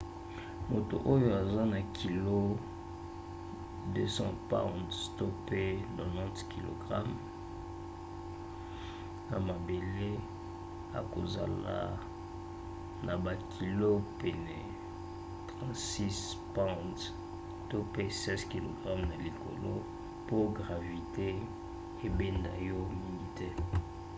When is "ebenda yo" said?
22.07-22.79